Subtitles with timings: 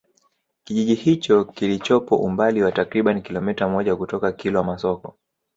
[0.63, 5.17] Kijiji hicho kilichopo umbali wa takribani kilometa moja kutoka Kilwa Masoko